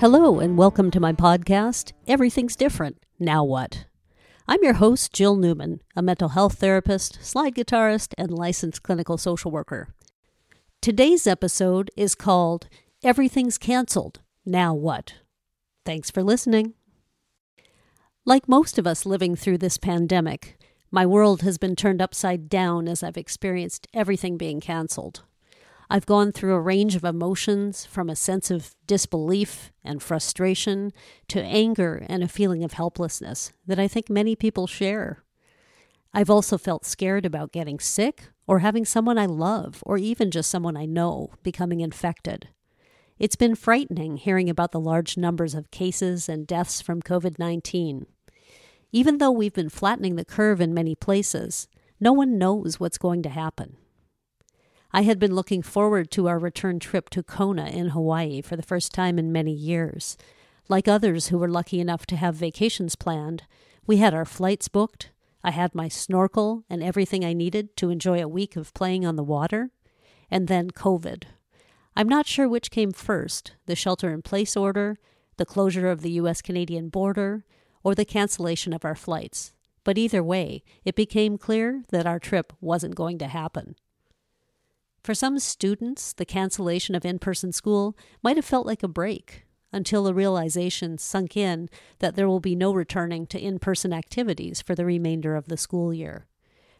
Hello, 0.00 0.38
and 0.38 0.56
welcome 0.56 0.92
to 0.92 1.00
my 1.00 1.12
podcast, 1.12 1.90
Everything's 2.06 2.54
Different. 2.54 3.04
Now 3.18 3.42
What? 3.42 3.86
I'm 4.46 4.62
your 4.62 4.74
host, 4.74 5.12
Jill 5.12 5.34
Newman, 5.34 5.82
a 5.96 6.02
mental 6.02 6.28
health 6.28 6.58
therapist, 6.58 7.18
slide 7.20 7.56
guitarist, 7.56 8.14
and 8.16 8.30
licensed 8.30 8.84
clinical 8.84 9.18
social 9.18 9.50
worker. 9.50 9.88
Today's 10.80 11.26
episode 11.26 11.90
is 11.96 12.14
called 12.14 12.68
Everything's 13.02 13.58
Cancelled. 13.58 14.20
Now 14.46 14.72
What? 14.72 15.14
Thanks 15.84 16.12
for 16.12 16.22
listening. 16.22 16.74
Like 18.24 18.48
most 18.48 18.78
of 18.78 18.86
us 18.86 19.04
living 19.04 19.34
through 19.34 19.58
this 19.58 19.78
pandemic, 19.78 20.58
my 20.92 21.06
world 21.06 21.42
has 21.42 21.58
been 21.58 21.74
turned 21.74 22.00
upside 22.00 22.48
down 22.48 22.86
as 22.86 23.02
I've 23.02 23.16
experienced 23.16 23.88
everything 23.92 24.36
being 24.36 24.60
canceled. 24.60 25.24
I've 25.90 26.06
gone 26.06 26.32
through 26.32 26.54
a 26.54 26.60
range 26.60 26.96
of 26.96 27.04
emotions 27.04 27.86
from 27.86 28.10
a 28.10 28.16
sense 28.16 28.50
of 28.50 28.74
disbelief 28.86 29.72
and 29.82 30.02
frustration 30.02 30.92
to 31.28 31.42
anger 31.42 32.04
and 32.08 32.22
a 32.22 32.28
feeling 32.28 32.62
of 32.62 32.74
helplessness 32.74 33.52
that 33.66 33.78
I 33.78 33.88
think 33.88 34.10
many 34.10 34.36
people 34.36 34.66
share. 34.66 35.22
I've 36.12 36.28
also 36.28 36.58
felt 36.58 36.84
scared 36.84 37.24
about 37.24 37.52
getting 37.52 37.78
sick 37.78 38.30
or 38.46 38.58
having 38.58 38.84
someone 38.84 39.16
I 39.16 39.26
love 39.26 39.82
or 39.86 39.96
even 39.96 40.30
just 40.30 40.50
someone 40.50 40.76
I 40.76 40.84
know 40.84 41.30
becoming 41.42 41.80
infected. 41.80 42.48
It's 43.18 43.36
been 43.36 43.54
frightening 43.54 44.18
hearing 44.18 44.50
about 44.50 44.72
the 44.72 44.80
large 44.80 45.16
numbers 45.16 45.54
of 45.54 45.70
cases 45.70 46.28
and 46.28 46.46
deaths 46.46 46.82
from 46.82 47.02
COVID 47.02 47.38
19. 47.38 48.06
Even 48.92 49.18
though 49.18 49.30
we've 49.30 49.54
been 49.54 49.68
flattening 49.68 50.16
the 50.16 50.24
curve 50.24 50.60
in 50.60 50.72
many 50.72 50.94
places, 50.94 51.66
no 51.98 52.12
one 52.12 52.38
knows 52.38 52.78
what's 52.78 52.98
going 52.98 53.22
to 53.22 53.28
happen. 53.28 53.76
I 54.90 55.02
had 55.02 55.18
been 55.18 55.34
looking 55.34 55.62
forward 55.62 56.10
to 56.12 56.28
our 56.28 56.38
return 56.38 56.78
trip 56.78 57.10
to 57.10 57.22
Kona 57.22 57.66
in 57.66 57.90
Hawaii 57.90 58.40
for 58.40 58.56
the 58.56 58.62
first 58.62 58.92
time 58.92 59.18
in 59.18 59.30
many 59.30 59.52
years. 59.52 60.16
Like 60.66 60.88
others 60.88 61.28
who 61.28 61.36
were 61.36 61.48
lucky 61.48 61.78
enough 61.78 62.06
to 62.06 62.16
have 62.16 62.34
vacations 62.34 62.96
planned, 62.96 63.42
we 63.86 63.98
had 63.98 64.14
our 64.14 64.24
flights 64.24 64.68
booked. 64.68 65.10
I 65.44 65.50
had 65.50 65.74
my 65.74 65.88
snorkel 65.88 66.64
and 66.70 66.82
everything 66.82 67.22
I 67.22 67.34
needed 67.34 67.76
to 67.76 67.90
enjoy 67.90 68.22
a 68.22 68.28
week 68.28 68.56
of 68.56 68.72
playing 68.72 69.04
on 69.04 69.16
the 69.16 69.22
water. 69.22 69.70
And 70.30 70.48
then 70.48 70.70
COVID. 70.70 71.24
I'm 71.94 72.08
not 72.08 72.26
sure 72.26 72.48
which 72.48 72.70
came 72.70 72.92
first 72.92 73.52
the 73.66 73.74
shelter 73.74 74.10
in 74.10 74.22
place 74.22 74.56
order, 74.56 74.96
the 75.36 75.46
closure 75.46 75.88
of 75.88 76.00
the 76.00 76.12
U.S. 76.12 76.40
Canadian 76.40 76.88
border, 76.88 77.44
or 77.82 77.94
the 77.94 78.04
cancellation 78.04 78.72
of 78.72 78.84
our 78.84 78.94
flights. 78.94 79.52
But 79.84 79.98
either 79.98 80.22
way, 80.22 80.62
it 80.84 80.94
became 80.94 81.38
clear 81.38 81.82
that 81.90 82.06
our 82.06 82.18
trip 82.18 82.52
wasn't 82.60 82.94
going 82.94 83.18
to 83.18 83.26
happen. 83.26 83.74
For 85.08 85.14
some 85.14 85.38
students, 85.38 86.12
the 86.12 86.26
cancellation 86.26 86.94
of 86.94 87.02
in 87.02 87.18
person 87.18 87.50
school 87.50 87.96
might 88.22 88.36
have 88.36 88.44
felt 88.44 88.66
like 88.66 88.82
a 88.82 88.88
break 88.88 89.46
until 89.72 90.04
the 90.04 90.12
realization 90.12 90.98
sunk 90.98 91.34
in 91.34 91.70
that 92.00 92.14
there 92.14 92.28
will 92.28 92.40
be 92.40 92.54
no 92.54 92.74
returning 92.74 93.26
to 93.28 93.40
in 93.40 93.58
person 93.58 93.94
activities 93.94 94.60
for 94.60 94.74
the 94.74 94.84
remainder 94.84 95.34
of 95.34 95.46
the 95.46 95.56
school 95.56 95.94
year. 95.94 96.26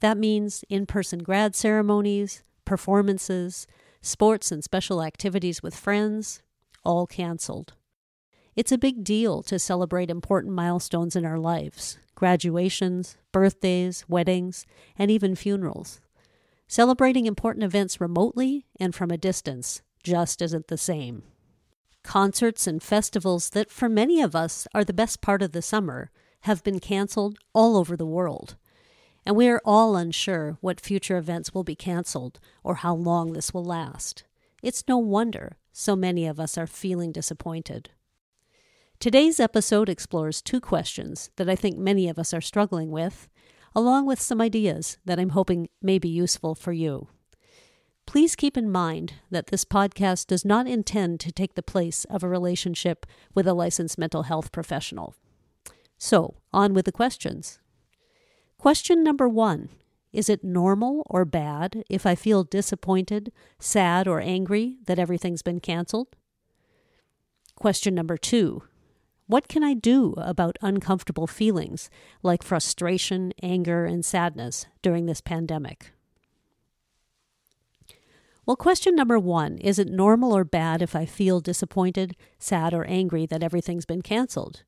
That 0.00 0.18
means 0.18 0.66
in 0.68 0.84
person 0.84 1.20
grad 1.20 1.56
ceremonies, 1.56 2.42
performances, 2.66 3.66
sports 4.02 4.52
and 4.52 4.62
special 4.62 5.02
activities 5.02 5.62
with 5.62 5.74
friends, 5.74 6.42
all 6.84 7.06
canceled. 7.06 7.72
It's 8.54 8.70
a 8.70 8.76
big 8.76 9.02
deal 9.02 9.42
to 9.44 9.58
celebrate 9.58 10.10
important 10.10 10.52
milestones 10.52 11.16
in 11.16 11.24
our 11.24 11.38
lives 11.38 11.98
graduations, 12.14 13.16
birthdays, 13.32 14.04
weddings, 14.10 14.66
and 14.98 15.10
even 15.10 15.34
funerals. 15.34 16.02
Celebrating 16.70 17.26
important 17.26 17.64
events 17.64 18.00
remotely 18.00 18.64
and 18.78 18.94
from 18.94 19.10
a 19.10 19.18
distance 19.18 19.82
just 20.04 20.40
isn't 20.40 20.68
the 20.68 20.78
same. 20.78 21.24
Concerts 22.04 22.64
and 22.64 22.80
festivals 22.80 23.50
that, 23.50 23.72
for 23.72 23.88
many 23.88 24.20
of 24.22 24.36
us, 24.36 24.68
are 24.72 24.84
the 24.84 24.92
best 24.92 25.20
part 25.20 25.42
of 25.42 25.50
the 25.50 25.62
summer 25.62 26.12
have 26.42 26.62
been 26.62 26.78
canceled 26.78 27.36
all 27.52 27.76
over 27.76 27.96
the 27.96 28.06
world. 28.06 28.54
And 29.26 29.34
we 29.34 29.48
are 29.48 29.60
all 29.64 29.96
unsure 29.96 30.58
what 30.60 30.80
future 30.80 31.16
events 31.16 31.52
will 31.52 31.64
be 31.64 31.74
canceled 31.74 32.38
or 32.62 32.76
how 32.76 32.94
long 32.94 33.32
this 33.32 33.52
will 33.52 33.64
last. 33.64 34.22
It's 34.62 34.86
no 34.86 34.96
wonder 34.96 35.56
so 35.72 35.96
many 35.96 36.24
of 36.24 36.38
us 36.38 36.56
are 36.56 36.68
feeling 36.68 37.10
disappointed. 37.10 37.90
Today's 39.00 39.40
episode 39.40 39.88
explores 39.88 40.40
two 40.40 40.60
questions 40.60 41.30
that 41.34 41.50
I 41.50 41.56
think 41.56 41.78
many 41.78 42.08
of 42.08 42.16
us 42.16 42.32
are 42.32 42.40
struggling 42.40 42.92
with 42.92 43.28
along 43.74 44.06
with 44.06 44.20
some 44.20 44.40
ideas 44.40 44.98
that 45.04 45.18
I'm 45.18 45.30
hoping 45.30 45.68
may 45.80 45.98
be 45.98 46.08
useful 46.08 46.54
for 46.54 46.72
you. 46.72 47.08
Please 48.06 48.34
keep 48.34 48.56
in 48.56 48.70
mind 48.70 49.14
that 49.30 49.48
this 49.48 49.64
podcast 49.64 50.26
does 50.26 50.44
not 50.44 50.66
intend 50.66 51.20
to 51.20 51.30
take 51.30 51.54
the 51.54 51.62
place 51.62 52.04
of 52.06 52.24
a 52.24 52.28
relationship 52.28 53.06
with 53.34 53.46
a 53.46 53.54
licensed 53.54 53.98
mental 53.98 54.24
health 54.24 54.50
professional. 54.50 55.14
So, 55.96 56.36
on 56.52 56.74
with 56.74 56.86
the 56.86 56.92
questions. 56.92 57.60
Question 58.58 59.04
number 59.04 59.28
one 59.28 59.68
Is 60.12 60.28
it 60.28 60.42
normal 60.42 61.06
or 61.06 61.24
bad 61.24 61.84
if 61.88 62.04
I 62.04 62.14
feel 62.14 62.42
disappointed, 62.42 63.30
sad, 63.60 64.08
or 64.08 64.20
angry 64.20 64.78
that 64.86 64.98
everything's 64.98 65.42
been 65.42 65.60
canceled? 65.60 66.16
Question 67.54 67.94
number 67.94 68.16
two 68.16 68.64
what 69.30 69.46
can 69.46 69.62
I 69.62 69.74
do 69.74 70.14
about 70.16 70.58
uncomfortable 70.60 71.28
feelings 71.28 71.88
like 72.20 72.42
frustration, 72.42 73.32
anger, 73.40 73.84
and 73.84 74.04
sadness 74.04 74.66
during 74.82 75.06
this 75.06 75.20
pandemic? 75.20 75.92
Well, 78.44 78.56
question 78.56 78.96
number 78.96 79.20
one 79.20 79.58
is 79.58 79.78
it 79.78 79.88
normal 79.88 80.36
or 80.36 80.42
bad 80.42 80.82
if 80.82 80.96
I 80.96 81.06
feel 81.06 81.38
disappointed, 81.38 82.16
sad, 82.40 82.74
or 82.74 82.84
angry 82.86 83.24
that 83.26 83.44
everything's 83.44 83.86
been 83.86 84.02
canceled? 84.02 84.64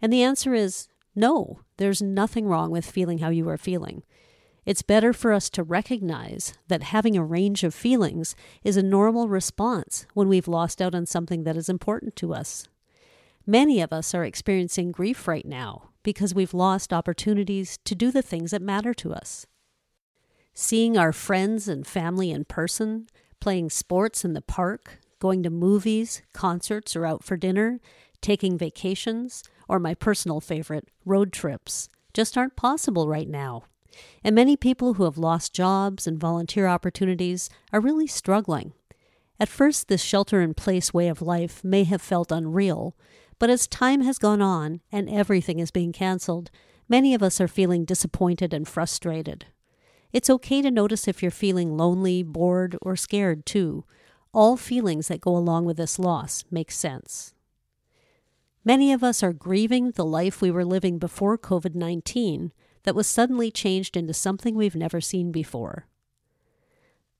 And 0.00 0.12
the 0.12 0.24
answer 0.24 0.52
is 0.52 0.88
no, 1.14 1.60
there's 1.76 2.02
nothing 2.02 2.46
wrong 2.46 2.72
with 2.72 2.90
feeling 2.90 3.18
how 3.18 3.28
you 3.28 3.48
are 3.48 3.56
feeling. 3.56 4.02
It's 4.66 4.82
better 4.82 5.12
for 5.12 5.32
us 5.32 5.48
to 5.50 5.62
recognize 5.62 6.54
that 6.66 6.82
having 6.82 7.16
a 7.16 7.24
range 7.24 7.62
of 7.62 7.72
feelings 7.72 8.34
is 8.64 8.76
a 8.76 8.82
normal 8.82 9.28
response 9.28 10.06
when 10.14 10.26
we've 10.26 10.48
lost 10.48 10.82
out 10.82 10.92
on 10.92 11.06
something 11.06 11.44
that 11.44 11.56
is 11.56 11.68
important 11.68 12.16
to 12.16 12.34
us. 12.34 12.66
Many 13.46 13.80
of 13.80 13.92
us 13.92 14.14
are 14.14 14.24
experiencing 14.24 14.92
grief 14.92 15.26
right 15.26 15.46
now 15.46 15.90
because 16.02 16.34
we've 16.34 16.54
lost 16.54 16.92
opportunities 16.92 17.78
to 17.84 17.94
do 17.94 18.10
the 18.10 18.22
things 18.22 18.52
that 18.52 18.62
matter 18.62 18.94
to 18.94 19.12
us. 19.12 19.46
Seeing 20.54 20.96
our 20.96 21.12
friends 21.12 21.66
and 21.66 21.86
family 21.86 22.30
in 22.30 22.44
person, 22.44 23.06
playing 23.40 23.70
sports 23.70 24.24
in 24.24 24.34
the 24.34 24.42
park, 24.42 25.00
going 25.18 25.42
to 25.42 25.50
movies, 25.50 26.22
concerts, 26.32 26.94
or 26.94 27.06
out 27.06 27.24
for 27.24 27.36
dinner, 27.36 27.80
taking 28.20 28.56
vacations, 28.56 29.42
or 29.68 29.78
my 29.78 29.94
personal 29.94 30.40
favorite, 30.40 30.88
road 31.04 31.32
trips, 31.32 31.88
just 32.14 32.36
aren't 32.36 32.56
possible 32.56 33.08
right 33.08 33.28
now. 33.28 33.64
And 34.22 34.34
many 34.34 34.56
people 34.56 34.94
who 34.94 35.04
have 35.04 35.18
lost 35.18 35.54
jobs 35.54 36.06
and 36.06 36.18
volunteer 36.18 36.66
opportunities 36.66 37.50
are 37.72 37.80
really 37.80 38.06
struggling. 38.06 38.72
At 39.40 39.48
first, 39.48 39.88
this 39.88 40.02
shelter 40.02 40.40
in 40.40 40.54
place 40.54 40.94
way 40.94 41.08
of 41.08 41.20
life 41.22 41.64
may 41.64 41.84
have 41.84 42.02
felt 42.02 42.30
unreal, 42.30 42.94
but 43.42 43.50
as 43.50 43.66
time 43.66 44.02
has 44.02 44.18
gone 44.18 44.40
on 44.40 44.80
and 44.92 45.10
everything 45.10 45.58
is 45.58 45.72
being 45.72 45.90
canceled, 45.90 46.48
many 46.88 47.12
of 47.12 47.24
us 47.24 47.40
are 47.40 47.48
feeling 47.48 47.84
disappointed 47.84 48.54
and 48.54 48.68
frustrated. 48.68 49.46
It's 50.12 50.30
okay 50.30 50.62
to 50.62 50.70
notice 50.70 51.08
if 51.08 51.22
you're 51.22 51.32
feeling 51.32 51.76
lonely, 51.76 52.22
bored, 52.22 52.78
or 52.80 52.94
scared 52.94 53.44
too. 53.44 53.84
All 54.32 54.56
feelings 54.56 55.08
that 55.08 55.20
go 55.20 55.36
along 55.36 55.64
with 55.64 55.76
this 55.76 55.98
loss 55.98 56.44
make 56.52 56.70
sense. 56.70 57.34
Many 58.64 58.92
of 58.92 59.02
us 59.02 59.24
are 59.24 59.32
grieving 59.32 59.90
the 59.90 60.04
life 60.04 60.40
we 60.40 60.52
were 60.52 60.64
living 60.64 61.00
before 61.00 61.36
COVID 61.36 61.74
19 61.74 62.52
that 62.84 62.94
was 62.94 63.08
suddenly 63.08 63.50
changed 63.50 63.96
into 63.96 64.14
something 64.14 64.54
we've 64.54 64.76
never 64.76 65.00
seen 65.00 65.32
before. 65.32 65.88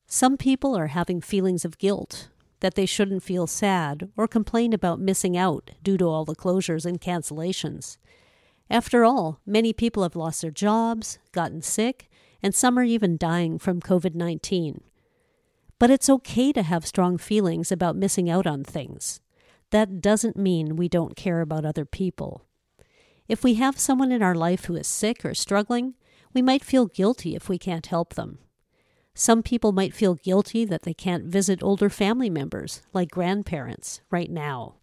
Some 0.07 0.37
people 0.37 0.77
are 0.77 0.87
having 0.87 1.21
feelings 1.21 1.65
of 1.65 1.79
guilt 1.79 2.29
that 2.63 2.77
they 2.77 2.87
shouldn't 2.87 3.25
feel 3.25 3.49
sad 3.49 4.09
or 4.17 4.29
complain 4.29 4.73
about 4.73 5.01
missing 5.01 5.37
out 5.37 5.73
due 5.83 5.99
to 5.99 6.05
all 6.05 6.25
the 6.25 6.37
closures 6.37 6.87
and 6.87 7.01
cancellations. 7.01 7.99
After 8.71 9.05
all, 9.05 9.41
many 9.45 9.73
people 9.73 10.05
have 10.05 10.15
lost 10.15 10.43
their 10.43 10.53
jobs, 10.53 11.19
gotten 11.33 11.61
sick, 11.61 12.09
and 12.41 12.55
some 12.55 12.79
are 12.79 12.85
even 12.85 13.17
dying 13.19 13.59
from 13.59 13.81
COVID 13.81 14.15
19. 14.15 14.81
But 15.81 15.91
it's 15.91 16.09
okay 16.09 16.53
to 16.53 16.63
have 16.63 16.87
strong 16.87 17.19
feelings 17.19 17.73
about 17.73 17.97
missing 17.97 18.31
out 18.31 18.47
on 18.47 18.63
things. 18.63 19.21
That 19.71 20.01
doesn't 20.01 20.37
mean 20.37 20.77
we 20.77 20.89
don't 20.89 21.17
care 21.17 21.41
about 21.41 21.65
other 21.65 21.85
people. 21.85 22.47
If 23.27 23.43
we 23.43 23.55
have 23.55 23.79
someone 23.79 24.13
in 24.13 24.23
our 24.23 24.37
life 24.37 24.67
who 24.67 24.77
is 24.77 24.87
sick 24.87 25.25
or 25.25 25.35
struggling, 25.35 25.95
we 26.33 26.43
might 26.43 26.65
feel 26.65 26.87
guilty 26.87 27.35
if 27.35 27.49
we 27.49 27.59
can't 27.59 27.87
help 27.87 28.15
them. 28.15 28.39
Some 29.15 29.43
people 29.43 29.73
might 29.73 29.95
feel 29.95 30.15
guilty 30.15 30.65
that 30.65 30.83
they 30.83 30.95
can't 30.95 31.25
visit 31.25 31.63
older 31.63 31.91
family 31.91 32.31
members, 32.31 32.83
like 32.93 33.11
grandparents, 33.11 34.01
right 34.11 34.31
now, 34.31 34.77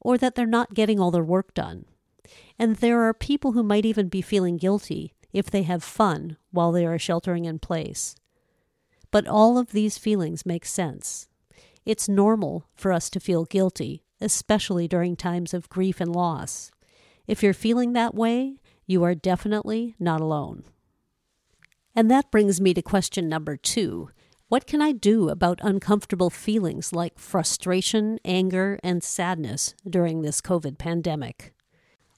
or 0.00 0.16
that 0.18 0.34
they're 0.34 0.46
not 0.46 0.74
getting 0.74 1.00
all 1.00 1.10
their 1.10 1.24
work 1.24 1.52
done. 1.54 1.84
And 2.58 2.76
there 2.76 3.02
are 3.02 3.14
people 3.14 3.52
who 3.52 3.62
might 3.62 3.84
even 3.84 4.08
be 4.08 4.22
feeling 4.22 4.56
guilty 4.56 5.14
if 5.32 5.50
they 5.50 5.62
have 5.62 5.82
fun 5.82 6.36
while 6.50 6.70
they 6.70 6.86
are 6.86 6.98
sheltering 6.98 7.44
in 7.44 7.58
place. 7.58 8.14
But 9.10 9.26
all 9.26 9.58
of 9.58 9.72
these 9.72 9.98
feelings 9.98 10.46
make 10.46 10.64
sense. 10.64 11.28
It's 11.84 12.08
normal 12.08 12.68
for 12.74 12.92
us 12.92 13.10
to 13.10 13.20
feel 13.20 13.44
guilty, 13.44 14.04
especially 14.20 14.86
during 14.86 15.16
times 15.16 15.52
of 15.52 15.68
grief 15.68 16.00
and 16.00 16.14
loss. 16.14 16.70
If 17.26 17.42
you're 17.42 17.52
feeling 17.52 17.92
that 17.92 18.14
way, 18.14 18.58
you 18.86 19.02
are 19.02 19.14
definitely 19.14 19.96
not 19.98 20.20
alone. 20.20 20.64
And 21.94 22.10
that 22.10 22.30
brings 22.30 22.60
me 22.60 22.72
to 22.74 22.82
question 22.82 23.28
number 23.28 23.56
two 23.56 24.10
What 24.48 24.66
can 24.66 24.80
I 24.80 24.92
do 24.92 25.28
about 25.28 25.60
uncomfortable 25.62 26.30
feelings 26.30 26.92
like 26.92 27.18
frustration, 27.18 28.18
anger, 28.24 28.78
and 28.82 29.02
sadness 29.02 29.74
during 29.88 30.22
this 30.22 30.40
COVID 30.40 30.78
pandemic? 30.78 31.52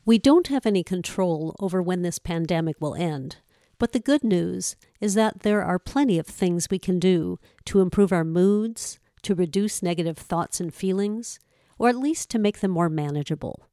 We 0.05 0.19
don't 0.19 0.49
have 0.49 0.67
any 0.67 0.85
control 0.85 1.57
over 1.59 1.83
when 1.83 2.03
this 2.03 2.19
pandemic 2.19 2.81
will 2.81 2.95
end, 2.95 3.39
but 3.79 3.93
the 3.93 4.01
good 4.01 4.23
news 4.23 4.77
is 5.01 5.15
that 5.15 5.41
there 5.41 5.63
are 5.63 5.79
plenty 5.79 6.19
of 6.19 6.27
things 6.27 6.69
we 6.71 6.79
can 6.79 6.99
do 6.99 7.39
to 7.65 7.81
improve 7.81 8.13
our 8.13 8.25
moods, 8.25 8.99
to 9.23 9.35
reduce 9.35 9.83
negative 9.83 10.19
thoughts 10.19 10.61
and 10.61 10.73
feelings, 10.73 11.41
or 11.79 11.89
at 11.89 11.97
least 11.97 12.31
to 12.31 12.39
make 12.39 12.61
them 12.61 12.71
more 12.71 12.91
manageable. 12.91 13.67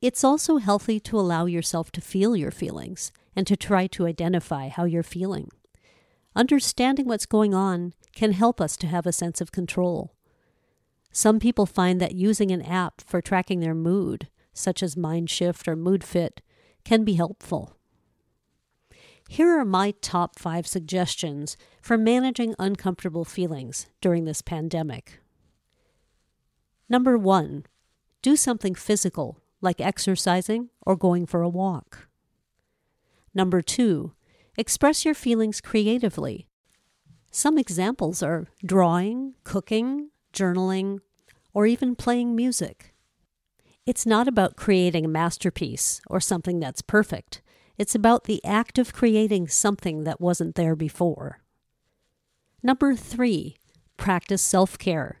It's 0.00 0.24
also 0.24 0.56
healthy 0.56 0.98
to 1.00 1.20
allow 1.20 1.44
yourself 1.44 1.92
to 1.92 2.00
feel 2.00 2.34
your 2.34 2.50
feelings 2.50 3.12
and 3.34 3.46
to 3.46 3.56
try 3.56 3.86
to 3.88 4.06
identify 4.06 4.68
how 4.68 4.84
you're 4.84 5.02
feeling. 5.02 5.48
Understanding 6.34 7.06
what's 7.06 7.26
going 7.26 7.54
on 7.54 7.94
can 8.14 8.32
help 8.32 8.60
us 8.60 8.76
to 8.78 8.86
have 8.86 9.06
a 9.06 9.12
sense 9.12 9.40
of 9.40 9.52
control. 9.52 10.14
Some 11.10 11.38
people 11.38 11.66
find 11.66 12.00
that 12.00 12.14
using 12.14 12.50
an 12.50 12.62
app 12.62 13.02
for 13.02 13.20
tracking 13.20 13.60
their 13.60 13.74
mood, 13.74 14.28
such 14.54 14.82
as 14.82 14.94
MindShift 14.94 15.68
or 15.68 15.76
MoodFit, 15.76 16.38
can 16.84 17.04
be 17.04 17.14
helpful. 17.14 17.76
Here 19.28 19.48
are 19.58 19.64
my 19.64 19.92
top 20.02 20.38
five 20.38 20.66
suggestions 20.66 21.56
for 21.80 21.96
managing 21.96 22.54
uncomfortable 22.58 23.24
feelings 23.24 23.86
during 24.00 24.24
this 24.24 24.42
pandemic. 24.42 25.20
Number 26.88 27.16
one, 27.16 27.64
do 28.20 28.36
something 28.36 28.74
physical 28.74 29.38
like 29.62 29.80
exercising 29.80 30.70
or 30.84 30.96
going 30.96 31.24
for 31.24 31.42
a 31.42 31.48
walk. 31.48 32.08
Number 33.34 33.62
two, 33.62 34.12
express 34.56 35.04
your 35.04 35.14
feelings 35.14 35.60
creatively. 35.60 36.48
Some 37.30 37.56
examples 37.56 38.22
are 38.22 38.46
drawing, 38.64 39.34
cooking, 39.44 40.10
journaling, 40.34 40.98
or 41.54 41.66
even 41.66 41.94
playing 41.96 42.36
music. 42.36 42.94
It's 43.86 44.06
not 44.06 44.28
about 44.28 44.56
creating 44.56 45.04
a 45.04 45.08
masterpiece 45.08 46.00
or 46.08 46.20
something 46.20 46.60
that's 46.60 46.82
perfect. 46.82 47.42
It's 47.78 47.94
about 47.94 48.24
the 48.24 48.44
act 48.44 48.78
of 48.78 48.92
creating 48.92 49.48
something 49.48 50.04
that 50.04 50.20
wasn't 50.20 50.54
there 50.54 50.76
before. 50.76 51.40
Number 52.62 52.94
three, 52.94 53.56
practice 53.96 54.42
self 54.42 54.78
care. 54.78 55.20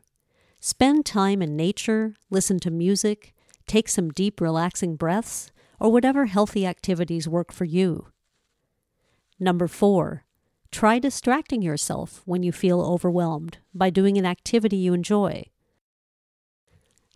Spend 0.60 1.04
time 1.04 1.42
in 1.42 1.56
nature, 1.56 2.14
listen 2.30 2.60
to 2.60 2.70
music, 2.70 3.34
take 3.66 3.88
some 3.88 4.10
deep, 4.10 4.40
relaxing 4.40 4.94
breaths, 4.94 5.50
or 5.82 5.90
whatever 5.90 6.26
healthy 6.26 6.64
activities 6.64 7.26
work 7.26 7.52
for 7.52 7.64
you. 7.64 8.06
Number 9.40 9.66
four, 9.66 10.22
try 10.70 11.00
distracting 11.00 11.60
yourself 11.60 12.22
when 12.24 12.44
you 12.44 12.52
feel 12.52 12.80
overwhelmed 12.80 13.58
by 13.74 13.90
doing 13.90 14.16
an 14.16 14.24
activity 14.24 14.76
you 14.76 14.94
enjoy. 14.94 15.44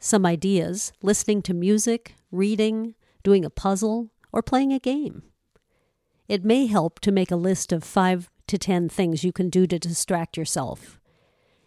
Some 0.01 0.27
ideas 0.27 0.93
listening 1.01 1.43
to 1.43 1.55
music, 1.55 2.17
reading, 2.33 2.97
doing 3.23 3.45
a 3.45 3.51
puzzle, 3.51 4.11
or 4.33 4.43
playing 4.43 4.73
a 4.73 4.81
game. 4.81 5.23
It 6.27 6.45
may 6.45 6.67
help 6.67 6.99
to 7.01 7.13
make 7.13 7.31
a 7.31 7.37
list 7.37 7.71
of 7.71 7.85
five 7.85 8.29
to 8.49 8.59
ten 8.59 8.89
things 8.89 9.23
you 9.23 9.31
can 9.31 9.49
do 9.49 9.69
to 9.69 9.79
distract 9.79 10.37
yourself. 10.37 10.99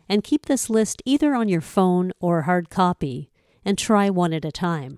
And 0.10 0.22
keep 0.22 0.48
this 0.48 0.70
list 0.70 1.02
either 1.06 1.34
on 1.34 1.48
your 1.48 1.62
phone 1.62 2.12
or 2.20 2.42
hard 2.42 2.70
copy 2.70 3.32
and 3.64 3.78
try 3.78 4.10
one 4.10 4.34
at 4.34 4.44
a 4.44 4.52
time. 4.52 4.98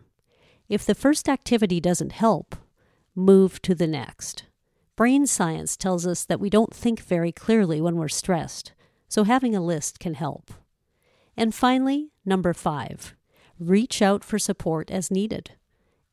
If 0.72 0.86
the 0.86 0.96
first 0.96 1.28
activity 1.28 1.82
doesn't 1.82 2.14
help, 2.14 2.56
move 3.14 3.62
to 3.64 3.76
the 3.76 3.88
next. 3.88 4.46
Brain 4.96 5.28
science 5.28 5.76
tells 5.76 6.08
us 6.08 6.24
that 6.24 6.40
we 6.40 6.50
don't 6.50 6.74
think 6.74 7.02
very 7.02 7.34
clearly 7.34 7.82
when 7.82 7.98
we're 7.98 8.08
stressed, 8.08 8.72
so 9.10 9.26
having 9.26 9.54
a 9.54 9.60
list 9.60 10.00
can 10.00 10.14
help. 10.14 10.54
And 11.36 11.54
finally, 11.54 12.12
number 12.24 12.54
five, 12.54 13.16
reach 13.60 14.02
out 14.02 14.24
for 14.24 14.40
support 14.40 14.90
as 14.90 15.12
needed. 15.12 15.52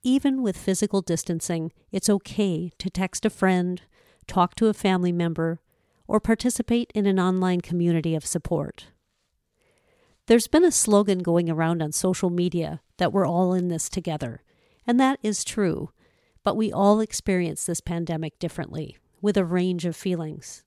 Even 0.02 0.42
with 0.42 0.56
physical 0.56 1.02
distancing, 1.02 1.70
it's 1.92 2.10
okay 2.10 2.72
to 2.78 2.90
text 2.90 3.24
a 3.24 3.30
friend, 3.30 3.82
talk 4.26 4.56
to 4.56 4.66
a 4.66 4.74
family 4.74 5.12
member, 5.12 5.60
or 6.08 6.18
participate 6.18 6.90
in 6.96 7.06
an 7.06 7.20
online 7.20 7.60
community 7.60 8.16
of 8.16 8.26
support. 8.26 8.88
There's 10.26 10.48
been 10.48 10.64
a 10.64 10.72
slogan 10.72 11.20
going 11.20 11.48
around 11.48 11.80
on 11.80 11.92
social 11.92 12.28
media 12.28 12.80
that 12.96 13.12
we're 13.12 13.24
all 13.24 13.54
in 13.54 13.68
this 13.68 13.88
together, 13.88 14.42
and 14.88 14.98
that 14.98 15.20
is 15.22 15.44
true, 15.44 15.90
but 16.42 16.56
we 16.56 16.72
all 16.72 16.98
experience 16.98 17.64
this 17.64 17.80
pandemic 17.80 18.38
differently, 18.38 18.96
with 19.20 19.36
a 19.36 19.44
range 19.44 19.84
of 19.84 19.94
feelings. 19.94 20.64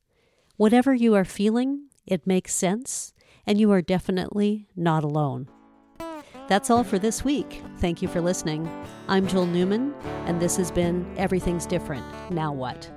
Whatever 0.56 0.94
you 0.94 1.16
are 1.16 1.26
feeling, 1.26 1.88
it 2.06 2.28
makes 2.28 2.54
sense, 2.54 3.14
and 3.48 3.60
you 3.60 3.72
are 3.72 3.82
definitely 3.82 4.68
not 4.76 5.04
alone. 5.04 5.50
That's 6.48 6.70
all 6.70 6.84
for 6.84 7.00
this 7.00 7.26
week. 7.26 7.62
Thank 7.78 8.02
you 8.02 8.08
for 8.08 8.22
listening. 8.22 8.70
I'm 9.08 9.28
Jill 9.28 9.46
Newman, 9.48 9.94
and 10.26 10.40
this 10.40 10.56
has 10.58 10.70
been 10.70 11.12
Everything's 11.18 11.66
Different. 11.66 12.06
Now 12.30 12.54
what? 12.54 12.92